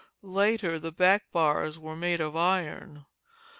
[0.23, 3.05] Later the back bars were made of iron.